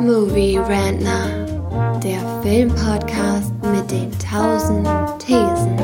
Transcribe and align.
Movie 0.00 0.58
Rantner, 0.58 2.00
der 2.00 2.20
Filmpodcast 2.42 3.52
mit 3.62 3.90
den 3.90 4.10
tausend 4.18 4.86
Thesen. 5.18 5.78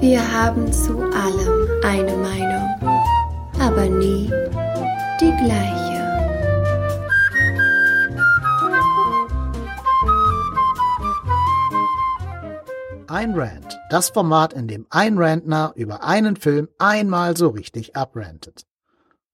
Wir 0.00 0.20
haben 0.32 0.72
zu 0.72 0.98
allem 0.98 1.68
eine 1.84 2.16
Meinung, 2.16 2.68
aber 3.60 3.86
nie 3.88 4.30
die 5.20 5.32
gleiche. 5.44 5.94
Ein 13.06 13.34
Rant, 13.34 13.78
das 13.90 14.08
Format, 14.08 14.52
in 14.54 14.66
dem 14.66 14.86
ein 14.90 15.18
Rantner 15.18 15.72
über 15.76 16.02
einen 16.02 16.34
Film 16.34 16.68
einmal 16.78 17.36
so 17.36 17.48
richtig 17.48 17.94
abrantet. 17.94 18.66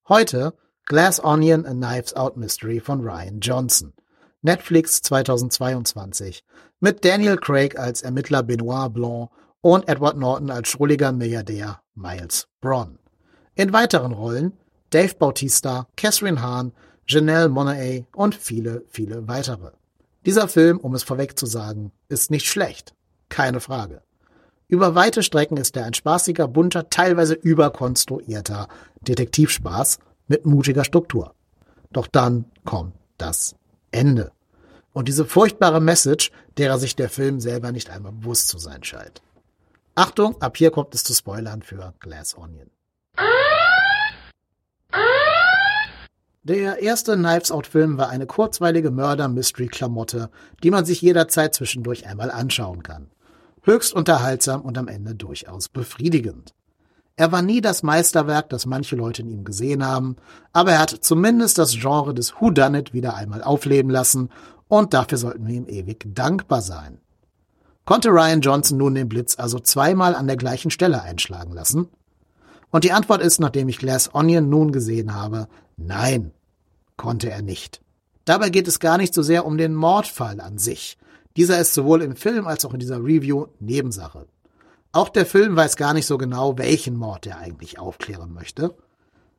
Heute 0.07 0.53
Glass 0.91 1.21
Onion, 1.21 1.67
A 1.67 1.73
Knives 1.73 2.17
Out 2.17 2.37
Mystery 2.37 2.80
von 2.80 3.01
Ryan 3.01 3.39
Johnson. 3.39 3.93
Netflix 4.43 5.01
2022. 5.03 6.43
Mit 6.81 7.05
Daniel 7.05 7.37
Craig 7.37 7.79
als 7.79 8.03
Ermittler 8.03 8.43
Benoit 8.43 8.93
Blanc 8.93 9.31
und 9.61 9.89
Edward 9.89 10.17
Norton 10.17 10.51
als 10.51 10.69
schrulliger 10.69 11.12
Milliardär 11.12 11.81
Miles 11.95 12.48
Braun. 12.61 12.98
In 13.55 13.73
weiteren 13.73 14.11
Rollen 14.11 14.55
Dave 14.91 15.15
Bautista, 15.15 15.87
Catherine 15.97 16.43
Hahn, 16.43 16.73
Janelle 17.07 17.47
Monáe 17.47 18.07
und 18.17 18.34
viele, 18.34 18.84
viele 18.89 19.29
weitere. 19.29 19.70
Dieser 20.27 20.48
Film, 20.48 20.79
um 20.79 20.97
es 20.97 21.05
vorweg 21.05 21.39
zu 21.39 21.47
sagen, 21.47 21.93
ist 22.09 22.33
nicht 22.33 22.48
schlecht. 22.48 22.97
Keine 23.29 23.61
Frage. 23.61 24.03
Über 24.67 24.97
weite 24.97 25.23
Strecken 25.23 25.57
ist 25.57 25.77
er 25.77 25.84
ein 25.84 25.95
spaßiger, 25.95 26.48
bunter, 26.48 26.91
teilweise 26.91 27.34
überkonstruierter 27.34 28.67
Detektivspaß 29.03 30.01
mit 30.30 30.47
mutiger 30.47 30.84
Struktur. 30.84 31.34
Doch 31.93 32.07
dann 32.07 32.47
kommt 32.65 32.95
das 33.19 33.56
Ende. 33.91 34.31
Und 34.92 35.09
diese 35.09 35.25
furchtbare 35.25 35.81
Message, 35.81 36.31
derer 36.56 36.78
sich 36.78 36.97
der 36.97 37.11
Film 37.11 37.41
selber 37.41 37.73
nicht 37.73 37.91
einmal 37.91 38.12
bewusst 38.12 38.48
zu 38.48 38.58
sein 38.58 38.83
scheint. 38.84 39.23
Achtung, 39.97 40.41
ab 40.41 40.56
hier 40.56 40.70
kommt 40.70 40.95
es 40.95 41.05
zu 41.05 41.12
Spoilern 41.12 41.62
für 41.62 41.95
Glass 42.01 42.36
Onion. 42.39 42.70
Der 46.42 46.78
erste 46.81 47.17
Knives 47.17 47.53
Out 47.53 47.67
Film 47.67 47.98
war 47.98 48.08
eine 48.08 48.27
kurzweilige 48.27 48.91
Mörder-Mystery-Klamotte, 48.91 50.31
die 50.62 50.70
man 50.70 50.86
sich 50.86 51.03
jederzeit 51.03 51.55
zwischendurch 51.55 52.06
einmal 52.06 52.31
anschauen 52.31 52.83
kann. 52.83 53.11
Höchst 53.62 53.92
unterhaltsam 53.92 54.62
und 54.62 54.78
am 54.78 54.89
Ende 54.89 55.14
durchaus 55.14 55.69
befriedigend. 55.69 56.55
Er 57.21 57.33
war 57.33 57.43
nie 57.43 57.61
das 57.61 57.83
Meisterwerk, 57.83 58.49
das 58.49 58.65
manche 58.65 58.97
Leute 58.97 59.21
in 59.21 59.29
ihm 59.29 59.45
gesehen 59.45 59.85
haben, 59.85 60.17
aber 60.55 60.73
er 60.73 60.79
hat 60.79 60.97
zumindest 61.03 61.59
das 61.59 61.73
Genre 61.73 62.15
des 62.15 62.33
Whodunit 62.41 62.95
wieder 62.95 63.15
einmal 63.15 63.43
aufleben 63.43 63.91
lassen 63.91 64.31
und 64.69 64.95
dafür 64.95 65.19
sollten 65.19 65.47
wir 65.47 65.55
ihm 65.55 65.69
ewig 65.69 66.07
dankbar 66.15 66.63
sein. 66.63 66.97
Konnte 67.85 68.09
Ryan 68.09 68.41
Johnson 68.41 68.79
nun 68.79 68.95
den 68.95 69.11
Blitz 69.11 69.39
also 69.39 69.59
zweimal 69.59 70.15
an 70.15 70.29
der 70.29 70.39
gleichen 70.39 70.71
Stelle 70.71 71.03
einschlagen 71.03 71.53
lassen? 71.53 71.89
Und 72.71 72.85
die 72.85 72.93
Antwort 72.93 73.21
ist, 73.21 73.39
nachdem 73.39 73.69
ich 73.69 73.77
Glass 73.77 74.15
Onion 74.15 74.48
nun 74.48 74.73
gesehen 74.73 75.15
habe, 75.15 75.47
nein, 75.77 76.33
konnte 76.97 77.31
er 77.31 77.43
nicht. 77.43 77.83
Dabei 78.25 78.48
geht 78.48 78.67
es 78.67 78.81
gar 78.81 78.97
nicht 78.97 79.13
so 79.13 79.21
sehr 79.21 79.45
um 79.45 79.59
den 79.59 79.75
Mordfall 79.75 80.41
an 80.41 80.57
sich. 80.57 80.97
Dieser 81.37 81.61
ist 81.61 81.75
sowohl 81.75 82.01
im 82.01 82.17
Film 82.17 82.47
als 82.47 82.65
auch 82.65 82.73
in 82.73 82.81
dieser 82.81 83.05
Review 83.05 83.48
Nebensache. 83.59 84.25
Auch 84.92 85.08
der 85.08 85.24
Film 85.24 85.55
weiß 85.55 85.77
gar 85.77 85.94
nicht 85.94 86.06
so 86.06 86.19
genau, 86.19 86.58
welchen 86.58 86.96
Mord 86.96 87.27
er 87.27 87.38
eigentlich 87.38 87.78
aufklären 87.78 88.33
möchte. 88.33 88.74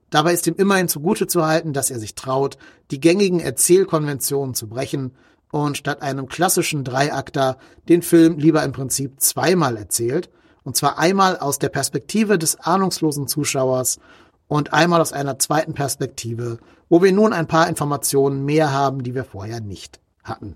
Dabei 0.09 0.33
ist 0.33 0.47
ihm 0.47 0.55
immerhin 0.55 0.87
zugute 0.87 1.27
zu 1.27 1.45
halten, 1.45 1.73
dass 1.73 1.91
er 1.91 1.99
sich 1.99 2.15
traut, 2.15 2.57
die 2.89 2.99
gängigen 2.99 3.39
Erzählkonventionen 3.39 4.55
zu 4.55 4.67
brechen 4.67 5.13
und 5.51 5.77
statt 5.77 6.01
einem 6.01 6.27
klassischen 6.27 6.83
Dreiakter 6.83 7.57
den 7.89 8.01
Film 8.01 8.37
lieber 8.37 8.63
im 8.63 8.71
Prinzip 8.71 9.19
zweimal 9.19 9.75
erzählt, 9.75 10.29
und 10.63 10.75
zwar 10.75 10.99
einmal 10.99 11.37
aus 11.37 11.59
der 11.59 11.69
Perspektive 11.69 12.37
des 12.37 12.57
ahnungslosen 12.59 13.27
Zuschauers 13.27 13.99
und 14.47 14.73
einmal 14.73 15.01
aus 15.01 15.11
einer 15.11 15.39
zweiten 15.39 15.73
Perspektive, 15.73 16.59
wo 16.87 17.01
wir 17.01 17.11
nun 17.11 17.33
ein 17.33 17.47
paar 17.47 17.67
Informationen 17.67 18.45
mehr 18.45 18.71
haben, 18.71 19.03
die 19.03 19.15
wir 19.15 19.25
vorher 19.25 19.59
nicht 19.59 19.99
hatten. 20.23 20.55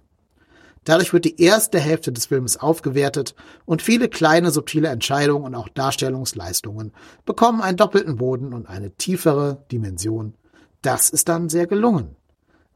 Dadurch 0.85 1.13
wird 1.13 1.25
die 1.25 1.41
erste 1.41 1.79
Hälfte 1.79 2.11
des 2.11 2.27
Films 2.27 2.57
aufgewertet 2.57 3.35
und 3.65 3.81
viele 3.81 4.07
kleine 4.07 4.51
subtile 4.51 4.87
Entscheidungen 4.87 5.43
und 5.43 5.55
auch 5.55 5.67
Darstellungsleistungen 5.67 6.93
bekommen 7.25 7.61
einen 7.61 7.77
doppelten 7.77 8.15
Boden 8.17 8.53
und 8.53 8.67
eine 8.69 8.91
tiefere 8.91 9.65
Dimension. 9.71 10.35
Das 10.81 11.09
ist 11.09 11.27
dann 11.27 11.49
sehr 11.49 11.65
gelungen. 11.65 12.15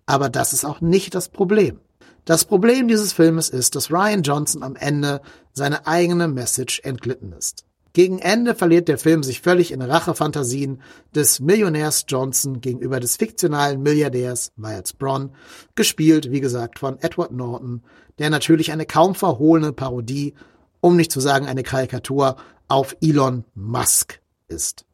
Aber 0.08 0.30
das 0.30 0.54
ist 0.54 0.66
auch 0.66 0.82
nicht 0.82 1.14
das 1.14 1.30
Problem. 1.30 1.80
Das 2.26 2.46
Problem 2.46 2.88
dieses 2.88 3.14
Filmes 3.14 3.50
ist, 3.50 3.76
dass 3.76 3.92
Ryan 3.92 4.24
Johnson 4.24 4.64
am 4.64 4.76
Ende 4.76 5.22
seine 5.54 5.86
eigene 5.86 6.28
Message 6.28 6.82
entglitten 6.84 7.32
ist. 7.32 7.66
Gegen 7.94 8.20
Ende 8.20 8.54
verliert 8.54 8.88
der 8.88 9.00
Film 9.00 9.24
sich 9.24 9.42
völlig 9.42 9.72
in 9.72 9.82
Rachefantasien 9.82 10.82
des 11.16 11.40
Millionärs 11.40 12.06
Johnson 12.08 12.62
gegenüber 12.62 13.00
des 13.00 13.16
fiktionalen 13.16 13.82
Milliardärs 13.82 14.52
Miles 14.56 14.94
Braun, 14.94 15.32
gespielt, 15.76 16.32
wie 16.32 16.40
gesagt, 16.40 16.80
von 16.80 17.00
Edward 17.00 17.32
Norton, 17.32 17.82
der 18.20 18.30
natürlich 18.30 18.72
eine 18.72 18.86
kaum 18.86 19.16
verhohlene 19.16 19.74
Parodie, 19.74 20.36
um 20.82 20.96
nicht 20.96 21.12
zu 21.12 21.20
sagen 21.20 21.48
eine 21.48 21.64
Karikatur, 21.64 22.36
auf 22.68 22.96
Elon 23.02 23.46
Musk 23.56 24.22
ist. 24.48 24.86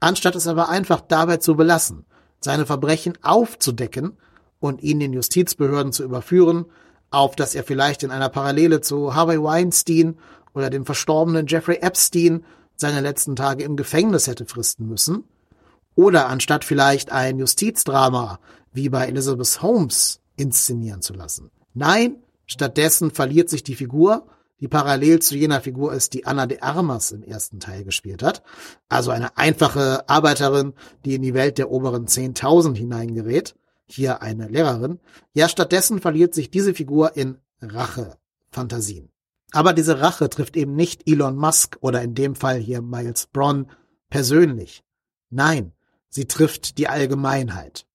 Anstatt 0.00 0.34
es 0.34 0.48
aber 0.48 0.68
einfach 0.68 1.00
dabei 1.00 1.36
zu 1.36 1.54
belassen, 1.54 2.06
seine 2.40 2.66
Verbrechen 2.66 3.18
aufzudecken 3.22 4.16
und 4.58 4.82
ihn 4.82 4.98
den 4.98 5.12
Justizbehörden 5.12 5.92
zu 5.92 6.02
überführen, 6.02 6.66
auf 7.10 7.36
dass 7.36 7.54
er 7.54 7.64
vielleicht 7.64 8.02
in 8.02 8.10
einer 8.10 8.28
Parallele 8.28 8.80
zu 8.80 9.14
Harvey 9.14 9.42
Weinstein 9.42 10.16
oder 10.54 10.70
dem 10.70 10.86
verstorbenen 10.86 11.46
Jeffrey 11.46 11.78
Epstein 11.80 12.44
seine 12.76 13.00
letzten 13.00 13.36
Tage 13.36 13.64
im 13.64 13.76
Gefängnis 13.76 14.26
hätte 14.26 14.46
fristen 14.46 14.88
müssen, 14.88 15.24
oder 15.94 16.28
anstatt 16.28 16.64
vielleicht 16.64 17.12
ein 17.12 17.38
Justizdrama 17.38 18.40
wie 18.72 18.88
bei 18.88 19.06
Elizabeth 19.06 19.60
Holmes 19.62 20.20
inszenieren 20.36 21.02
zu 21.02 21.12
lassen. 21.12 21.50
Nein, 21.74 22.22
stattdessen 22.46 23.10
verliert 23.10 23.50
sich 23.50 23.62
die 23.62 23.74
Figur, 23.74 24.26
die 24.60 24.68
parallel 24.68 25.20
zu 25.20 25.36
jener 25.36 25.60
Figur 25.60 25.92
ist, 25.92 26.12
die 26.14 26.26
Anna 26.26 26.46
de 26.46 26.60
Armas 26.60 27.12
im 27.12 27.22
ersten 27.22 27.60
Teil 27.60 27.84
gespielt 27.84 28.22
hat. 28.22 28.42
Also 28.88 29.10
eine 29.10 29.36
einfache 29.36 30.08
Arbeiterin, 30.08 30.74
die 31.04 31.14
in 31.14 31.22
die 31.22 31.34
Welt 31.34 31.58
der 31.58 31.70
oberen 31.70 32.06
10.000 32.06 32.76
hineingerät. 32.76 33.54
Hier 33.86 34.22
eine 34.22 34.48
Lehrerin. 34.48 35.00
Ja, 35.32 35.48
stattdessen 35.48 36.00
verliert 36.00 36.34
sich 36.34 36.50
diese 36.50 36.74
Figur 36.74 37.16
in 37.16 37.38
Rache-Fantasien. 37.60 39.10
Aber 39.52 39.72
diese 39.72 40.00
Rache 40.00 40.30
trifft 40.30 40.56
eben 40.56 40.74
nicht 40.74 41.08
Elon 41.08 41.36
Musk 41.36 41.76
oder 41.80 42.02
in 42.02 42.14
dem 42.14 42.34
Fall 42.34 42.58
hier 42.58 42.82
Miles 42.82 43.26
Braun 43.26 43.66
persönlich. 44.08 44.84
Nein, 45.30 45.72
sie 46.08 46.26
trifft 46.26 46.78
die 46.78 46.88
Allgemeinheit. 46.88 47.86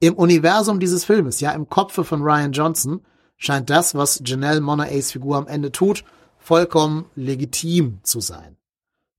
Im 0.00 0.14
Universum 0.14 0.80
dieses 0.80 1.04
Filmes, 1.04 1.40
ja 1.40 1.52
im 1.52 1.68
Kopfe 1.68 2.04
von 2.04 2.22
Ryan 2.22 2.52
Johnson, 2.52 3.04
scheint 3.36 3.70
das, 3.70 3.94
was 3.94 4.22
Janelle 4.24 4.60
Monáes 4.60 5.12
Figur 5.12 5.36
am 5.36 5.46
Ende 5.46 5.72
tut, 5.72 6.04
vollkommen 6.38 7.06
legitim 7.14 8.00
zu 8.02 8.20
sein. 8.20 8.56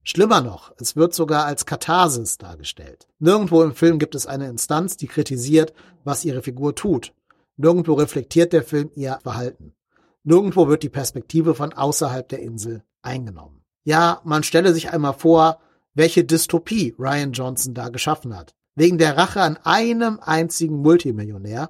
Schlimmer 0.03 0.41
noch, 0.41 0.71
es 0.77 0.95
wird 0.95 1.15
sogar 1.15 1.45
als 1.45 1.65
Katharsis 1.65 2.37
dargestellt. 2.37 3.07
Nirgendwo 3.17 3.63
im 3.63 3.73
Film 3.73 3.97
gibt 3.97 4.13
es 4.13 4.27
eine 4.27 4.47
Instanz, 4.47 4.97
die 4.97 5.07
kritisiert, 5.07 5.73
was 6.03 6.23
ihre 6.23 6.43
Figur 6.43 6.75
tut. 6.75 7.13
Nirgendwo 7.57 7.93
reflektiert 7.93 8.53
der 8.53 8.63
Film 8.63 8.91
ihr 8.93 9.17
Verhalten. 9.23 9.73
Nirgendwo 10.25 10.67
wird 10.67 10.83
die 10.83 10.89
Perspektive 10.89 11.53
von 11.53 11.71
außerhalb 11.71 12.27
der 12.27 12.39
Insel 12.39 12.83
eingenommen. 13.03 13.61
Ja, 13.83 14.21
man 14.23 14.41
stelle 14.41 14.73
sich 14.73 14.91
einmal 14.91 15.13
vor, 15.13 15.59
welche 15.93 16.23
Dystopie 16.23 16.95
Ryan 16.97 17.31
Johnson 17.31 17.75
da 17.75 17.89
geschaffen 17.89 18.35
hat. 18.35 18.55
Wegen 18.73 18.97
der 18.97 19.17
Rache 19.17 19.41
an 19.41 19.57
einem 19.63 20.19
einzigen 20.19 20.77
Multimillionär 20.81 21.69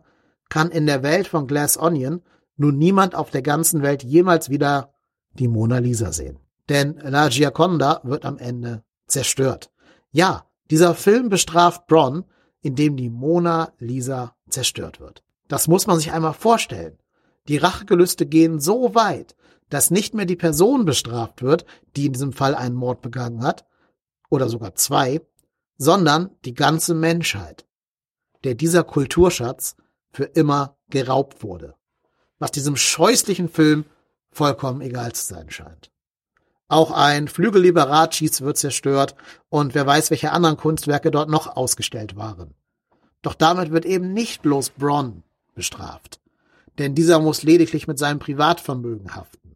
kann 0.50 0.72
in 0.72 0.86
der 0.86 1.04
Welt 1.04 1.28
von 1.28 1.48
Glass 1.48 1.78
Onion 1.78 2.22
nun 2.56 2.78
niemand 2.78 3.14
auf 3.14 3.30
der 3.30 3.42
ganzen 3.42 3.82
Welt 3.82 4.04
jemals 4.04 4.50
wieder 4.50 4.94
die 5.34 5.50
Mona 5.50 5.80
Lisa 5.80 6.14
sehen. 6.14 6.40
Denn 6.70 6.98
La 7.04 7.28
Gioconda 7.28 8.00
wird 8.04 8.26
am 8.26 8.38
Ende 8.38 8.84
zerstört. 9.06 9.70
Ja, 10.12 10.46
dieser 10.72 10.96
Film 10.96 11.28
bestraft 11.28 11.88
Bronn, 11.88 12.24
indem 12.62 12.96
die 12.96 13.10
Mona 13.10 13.74
Lisa 13.80 14.36
zerstört 14.50 15.02
wird. 15.02 15.24
Das 15.50 15.68
muss 15.68 15.86
man 15.86 16.00
sich 16.00 16.14
einmal 16.14 16.34
vorstellen. 16.34 16.98
Die 17.48 17.58
Rachegelüste 17.58 18.26
gehen 18.26 18.60
so 18.60 18.96
weit, 18.96 19.36
dass 19.70 19.92
nicht 19.92 20.14
mehr 20.14 20.26
die 20.26 20.36
Person 20.36 20.86
bestraft 20.86 21.42
wird, 21.42 21.66
die 21.96 22.08
in 22.08 22.14
diesem 22.14 22.34
Fall 22.34 22.56
einen 22.56 22.76
Mord 22.76 23.02
begangen 23.02 23.44
hat, 23.44 23.66
oder 24.30 24.50
sogar 24.50 24.76
zwei, 24.76 25.22
sondern 25.78 26.32
die 26.46 26.54
ganze 26.54 26.94
Menschheit, 26.94 27.66
der 28.44 28.56
dieser 28.56 28.84
Kulturschatz 28.84 29.76
für 30.12 30.24
immer 30.24 30.78
geraubt 30.90 31.44
wurde, 31.44 31.76
was 32.40 32.52
diesem 32.52 32.76
scheußlichen 32.76 33.50
Film 33.50 33.86
vollkommen 34.32 34.82
egal 34.82 35.14
zu 35.14 35.26
sein 35.26 35.50
scheint. 35.50 35.92
Auch 36.68 36.92
ein 36.92 37.28
Flügel 37.28 37.62
wird 38.42 38.58
zerstört 38.58 39.16
und 39.50 39.76
wer 39.76 39.86
weiß, 39.86 40.10
welche 40.10 40.32
anderen 40.32 40.58
Kunstwerke 40.58 41.12
dort 41.12 41.30
noch 41.30 41.56
ausgestellt 41.56 42.16
waren. 42.16 42.56
Doch 43.22 43.36
damit 43.36 43.72
wird 43.72 43.86
eben 43.86 44.14
nicht 44.14 44.42
bloß 44.42 44.72
Bronn 44.72 45.24
bestraft. 45.54 46.20
Denn 46.78 46.96
dieser 46.96 47.20
muss 47.20 47.44
lediglich 47.44 47.88
mit 47.88 47.98
seinem 47.98 48.20
Privatvermögen 48.20 49.16
haften. 49.16 49.56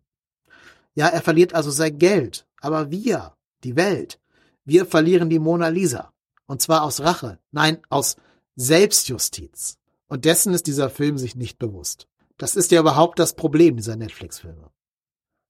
Ja, 0.96 1.08
er 1.08 1.22
verliert 1.22 1.54
also 1.54 1.72
sein 1.72 1.98
Geld, 1.98 2.46
aber 2.62 2.92
wir, 2.92 3.34
die 3.64 3.76
Welt, 3.76 4.20
wir 4.66 4.86
verlieren 4.86 5.30
die 5.30 5.40
Mona 5.40 5.70
Lisa. 5.70 6.14
Und 6.46 6.62
zwar 6.62 6.84
aus 6.84 7.02
Rache, 7.02 7.40
nein, 7.52 7.80
aus 7.90 8.18
Selbstjustiz. 8.56 9.78
Und 10.08 10.26
dessen 10.26 10.54
ist 10.54 10.68
dieser 10.68 10.90
Film 10.90 11.18
sich 11.18 11.36
nicht 11.36 11.60
bewusst. 11.60 12.08
Das 12.38 12.56
ist 12.56 12.72
ja 12.72 12.80
überhaupt 12.80 13.20
das 13.20 13.36
Problem 13.36 13.76
dieser 13.76 13.96
Netflix-Filme. 13.96 14.72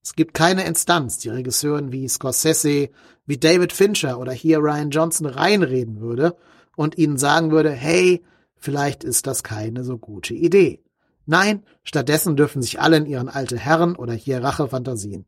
Es 0.02 0.14
gibt 0.14 0.34
keine 0.34 0.64
Instanz, 0.64 1.18
die 1.18 1.28
Regisseuren 1.28 1.92
wie 1.92 2.08
Scorsese, 2.08 2.90
wie 3.26 3.38
David 3.38 3.72
Fincher 3.72 4.18
oder 4.18 4.32
hier 4.32 4.58
Ryan 4.58 4.90
Johnson 4.90 5.26
reinreden 5.26 6.00
würde 6.00 6.36
und 6.76 6.98
ihnen 6.98 7.16
sagen 7.16 7.50
würde, 7.50 7.70
hey, 7.70 8.22
vielleicht 8.56 9.04
ist 9.04 9.26
das 9.26 9.42
keine 9.42 9.84
so 9.84 9.98
gute 9.98 10.34
Idee. 10.34 10.82
Nein, 11.30 11.62
stattdessen 11.84 12.34
dürfen 12.34 12.60
sich 12.60 12.80
alle 12.80 12.96
in 12.96 13.06
ihren 13.06 13.28
alte 13.28 13.56
Herren 13.56 13.94
oder 13.94 14.12
hier 14.14 14.42
Rachefantasien 14.42 15.26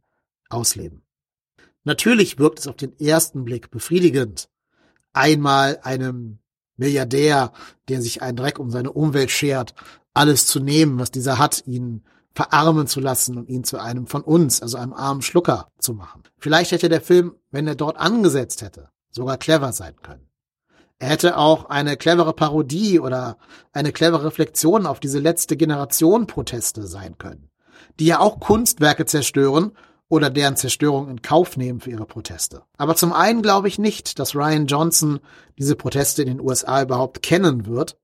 ausleben. 0.51 1.03
Natürlich 1.85 2.41
wirkt 2.41 2.59
es 2.59 2.67
auf 2.67 2.75
den 2.75 2.99
ersten 2.99 3.45
Blick 3.45 3.71
befriedigend, 3.71 4.49
einmal 5.13 5.79
einem 5.85 6.41
Milliardär, 6.77 7.53
der 7.89 8.03
sich 8.03 8.21
einen 8.21 8.37
Dreck 8.37 8.59
um 8.59 8.69
seine 8.69 8.91
Umwelt 8.91 9.31
schert, 9.31 9.77
alles 10.13 10.47
zu 10.47 10.59
nehmen, 10.59 10.99
was 10.99 11.13
dieser 11.13 11.39
hat, 11.39 11.65
ihn 11.69 12.03
verarmen 12.35 12.89
zu 12.89 12.99
lassen 12.99 13.39
und 13.39 13.49
ihn 13.49 13.63
zu 13.63 13.79
einem 13.79 14.09
von 14.09 14.23
uns, 14.23 14.61
also 14.61 14.79
einem 14.79 14.95
armen 14.95 15.23
Schlucker 15.23 15.69
zu 15.79 15.95
machen. 15.95 16.25
Vielleicht 16.37 16.73
hätte 16.73 16.89
der 16.89 17.01
Film, 17.01 17.37
wenn 17.53 17.69
er 17.69 17.77
dort 17.77 17.97
angesetzt 17.97 18.63
hätte, 18.63 18.89
sogar 19.13 19.39
clever 19.39 19.73
sein 19.73 19.95
können. 20.03 20.32
Er 21.03 21.09
hätte 21.09 21.37
auch 21.37 21.65
eine 21.65 21.97
clevere 21.97 22.33
Parodie 22.33 23.01
oder 23.01 23.37
eine 23.73 23.91
clevere 23.91 24.27
Reflexion 24.27 24.87
auf 24.87 25.01
diese 25.01 25.19
letzte 25.19 25.57
Generation 25.57 26.29
Proteste 26.29 26.87
sein 26.87 27.19
können, 27.19 27.51
die 27.99 28.07
ja 28.07 28.21
auch 28.21 28.39
Kunstwerke 28.39 29.05
zerstören 29.05 29.73
oder 30.09 30.31
deren 30.31 30.55
Zerstörung 30.55 31.09
in 31.09 31.21
Kauf 31.21 31.57
nehmen 31.57 31.81
für 31.81 31.91
ihre 31.91 32.07
Proteste. 32.07 32.63
Aber 32.79 32.95
zum 32.95 33.13
einen 33.13 33.43
glaube 33.43 33.67
ich 33.67 33.81
nicht, 33.81 34.21
dass 34.21 34.37
Ryan 34.37 34.67
Johnson 34.67 35.19
diese 35.59 35.75
Proteste 35.75 36.23
in 36.23 36.29
den 36.29 36.41
USA 36.41 36.83
überhaupt 36.83 37.21
kennen 37.21 37.67
wird. 37.67 37.99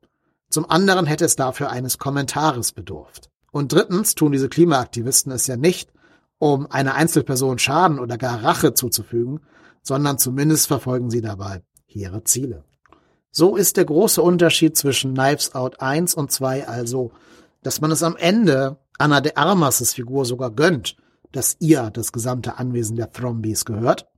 Zum 0.51 0.69
anderen 0.69 1.07
hätte 1.07 1.25
es 1.25 1.37
dafür 1.37 1.71
eines 1.71 1.99
Kommentares 1.99 2.73
bedurft. 2.73 3.31
Und 3.53 3.73
drittens 3.73 4.17
tun 4.17 4.33
diese 4.33 4.49
Klimaaktivisten 4.49 5.31
es 5.31 5.47
ja 5.47 5.57
nicht, 5.57 5.93
um 6.39 6.69
einer 6.69 6.97
Einzelperson 6.97 7.61
Schaden 7.61 8.01
oder 8.01 8.19
gar 8.19 8.43
Rache 8.43 8.75
zuzufügen, 8.75 9.39
sondern 9.85 10.19
zumindest 10.19 10.67
verfolgen 10.67 11.11
sie 11.11 11.21
dabei 11.21 11.63
ihre 11.87 12.25
Ziele. 12.25 12.65
So 13.39 13.55
ist 13.55 13.77
der 13.77 13.85
große 13.85 14.21
Unterschied 14.21 14.77
zwischen 14.77 15.15
Knives 15.15 15.55
Out 15.55 15.81
1 15.81 16.17
und 16.17 16.33
2 16.33 16.67
also, 16.67 17.13
dass 17.63 17.81
man 17.81 17.93
es 17.93 18.03
am 18.03 18.17
Ende 18.17 18.79
Anna 18.99 19.21
de 19.21 19.37
Armas' 19.37 19.95
Figur 19.95 20.25
sogar 20.25 20.51
gönnt, 20.51 20.97
dass 21.31 21.55
ihr 21.61 21.91
das 21.91 22.11
gesamte 22.11 22.59
Anwesen 22.59 22.97
der 22.97 23.13
Thrombies 23.13 23.65
gehört, 23.65 24.09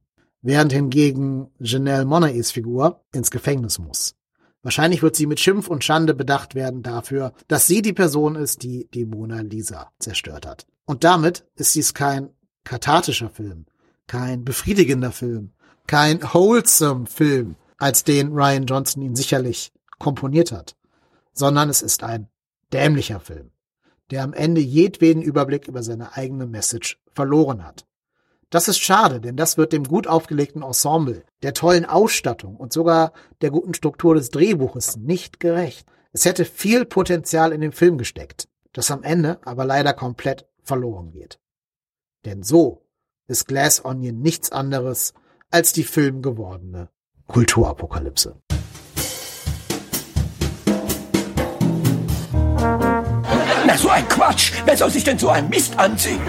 während 0.41 0.73
hingegen 0.73 1.51
Janelle 1.59 2.07
Monaes 2.07 2.51
Figur 2.51 3.05
ins 3.13 3.31
Gefängnis 3.31 3.79
muss. 3.79 4.15
Wahrscheinlich 4.63 5.03
wird 5.03 5.17
sie 5.17 5.27
mit 5.27 5.39
Schimpf 5.39 5.69
und 5.69 5.85
Schande 5.85 6.15
bedacht 6.15 6.55
werden 6.55 6.83
dafür, 6.83 7.35
dass 7.47 7.67
sie 7.67 7.83
die 7.83 7.93
Person 7.93 8.37
ist, 8.37 8.63
die 8.63 8.89
die 8.95 9.05
Mona 9.05 9.43
Lisa 9.43 9.91
zerstört 9.99 10.47
hat. 10.47 10.67
Und 10.87 11.05
damit 11.05 11.45
ist 11.57 11.75
dies 11.75 11.93
kein 11.93 12.31
kathartischer 12.65 13.29
Film, 13.29 13.67
kein 14.07 14.47
befriedigender 14.47 15.13
Film, 15.13 15.53
kein 15.87 16.23
wholesome 16.23 17.05
Film, 17.05 17.57
als 17.81 18.05
den 18.05 18.33
Ryan 18.33 18.67
Johnson 18.67 19.03
ihn 19.03 19.17
sicherlich 19.17 19.73
komponiert 19.99 20.53
hat, 20.53 20.77
sondern 21.33 21.69
es 21.71 21.83
ist 21.83 22.05
ein 22.05 22.29
dämlicher 22.73 23.21
Film, 23.21 23.51
der 24.11 24.23
am 24.23 24.35
Ende 24.35 24.61
jedweden 24.61 25.23
Überblick 25.23 25.67
über 25.67 25.83
seine 25.83 26.17
eigene 26.17 26.47
Message 26.47 27.01
verloren 27.13 27.65
hat. 27.65 27.87
Das 28.51 28.69
ist 28.69 28.81
schade, 28.81 29.21
denn 29.21 29.37
das 29.37 29.57
wird 29.57 29.73
dem 29.73 29.85
gut 29.85 30.07
aufgelegten 30.07 30.63
Ensemble, 30.63 31.25
der 31.43 31.55
tollen 31.55 31.85
Ausstattung 31.85 32.57
und 32.57 32.73
sogar 32.73 33.13
der 33.41 33.51
guten 33.51 33.75
Struktur 33.75 34.15
des 34.15 34.31
Drehbuches 34.31 34.97
nicht 34.97 35.41
gerecht. 35.41 35.87
Es 36.13 36.25
hätte 36.25 36.45
viel 36.45 36.85
Potenzial 36.85 37.53
in 37.53 37.61
den 37.61 37.73
Film 37.73 37.97
gesteckt, 37.97 38.49
das 38.73 38.91
am 38.91 39.05
Ende 39.05 39.39
aber 39.45 39.65
leider 39.65 39.95
komplett 39.95 40.47
verloren 40.65 41.13
geht. 41.13 41.39
Denn 42.25 42.43
so 42.43 42.85
ist 43.27 43.47
Glass 43.47 43.85
Onion 43.85 44.21
nichts 44.21 44.51
anderes 44.53 45.15
als 45.51 45.73
die 45.73 45.85
filmgewordene 45.85 46.91
Kulturapokalypse. 47.31 48.35
Na, 53.67 53.77
so 53.77 53.89
ein 53.89 54.09
Quatsch! 54.09 54.53
Wer 54.65 54.77
soll 54.77 54.91
sich 54.91 55.05
denn 55.05 55.17
so 55.17 55.29
ein 55.29 55.49
Mist 55.49 55.79
anziehen? 55.79 56.21